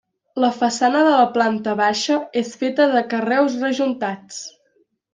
La 0.43 0.47
façana 0.53 1.01
de 1.07 1.11
la 1.15 1.27
planta 1.35 1.77
baixa 1.83 2.19
és 2.43 2.51
feta 2.65 2.91
de 2.97 3.07
carreus 3.15 3.63
rejuntats. 3.69 4.45